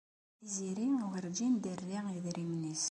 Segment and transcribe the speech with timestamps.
[0.37, 2.79] Tiziri werǧin d-terri idrimen-is.